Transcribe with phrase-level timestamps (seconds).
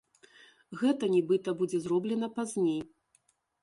[0.81, 2.81] Гэта нібыта будзе зроблена пазней.